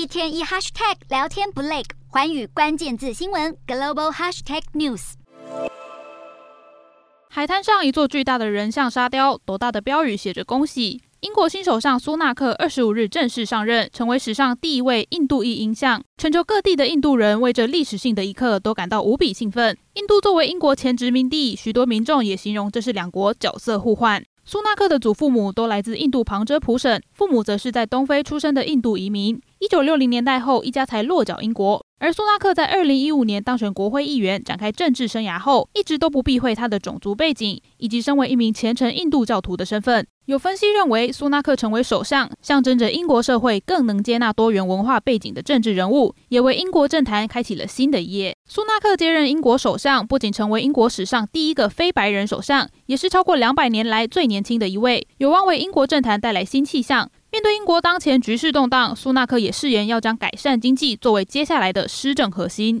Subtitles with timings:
[0.00, 5.12] 一天一 hashtag 聊天不累，寰宇关键字新闻 global hashtag news。
[7.28, 11.02] 海滩上一座巨大的人像沙雕，斗大的标语写着“恭喜”。
[11.20, 16.02] 英国新首相苏纳克二十五日正式上任，成为史上第一位印度裔英相。
[16.16, 19.76] 全球各地的印度人为这历史性的一刻都感到无比兴奋。
[19.96, 24.24] 印度作为英国前殖民地，许多民众也形容这是两国角色互换。
[24.50, 29.40] 苏纳克的祖父母都来自印度旁遮普省，父母则是在东非出生的印度移民。
[29.60, 31.86] 一九六零年代后，一家才落脚英国。
[32.00, 40.04] 而苏纳克在二零一五年当选国会议员，展开政治生涯后，一直都不避讳他的种族背景以及身为一名虔诚印度教徒的身份。
[40.24, 48.36] 有分析认为，苏纳克成为首相，象征着英国社会更能接纳多元文化背景的政治人物，也为英国政坛开启了新的一页。
[48.52, 57.08] 苏纳克接任英国首相，不仅成为英国史上第一个非白人首相，也是超过两百年来最年轻的一位，有望为英国政坛带来新气象。
[57.30, 62.76] 面对英国当前局势动荡，苏纳克也誓言要将改善经济作为接下来的施政核心。